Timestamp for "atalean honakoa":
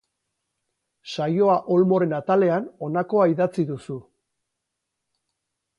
2.21-3.29